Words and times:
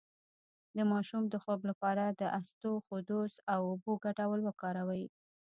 د 0.75 0.79
ماشوم 0.91 1.23
د 1.29 1.35
خوب 1.43 1.61
لپاره 1.69 2.03
د 2.09 2.21
اسطوخودوس 2.39 3.33
او 3.53 3.59
اوبو 3.71 3.93
ګډول 4.05 4.39
وکاروئ 4.43 5.05